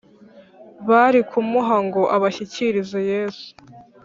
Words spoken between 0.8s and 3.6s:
bari kumuha ngo abashyikirize Yesu